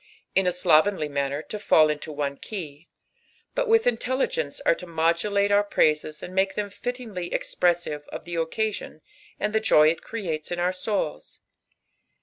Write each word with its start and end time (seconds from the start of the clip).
in 0.33 0.47
a 0.47 0.51
slovenly 0.51 1.07
manner, 1.07 1.43
to 1.43 1.59
fall 1.59 1.87
into 1.87 2.11
one 2.11 2.35
key. 2.35 2.89
bul 3.53 3.67
with 3.67 3.83
infelU 3.83 4.27
genet 4.27 4.59
are 4.65 4.73
to 4.73 4.87
fnoduJii's 4.87 5.51
our 5.51 5.63
praises 5.63 6.23
and 6.23 6.33
make 6.33 6.55
themfitfin^ty 6.55 7.31
exprtssi\'e 7.31 8.07
of 8.07 8.25
(he 8.25 8.33
occasion 8.33 9.03
and 9.39 9.53
the 9.53 9.59
joy 9.59 9.89
U 9.89 9.95
creates 9.97 10.51
in 10.51 10.57
our 10.59 10.71
soids. 10.71 11.37